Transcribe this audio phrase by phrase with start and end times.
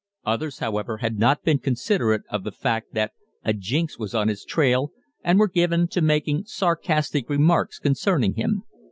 [0.25, 3.11] Others, however, had not been considerate of the fact that
[3.45, 4.91] a "Jinx" was on his trail,
[5.23, 8.63] and were given to making sarcastic remarks concerning him.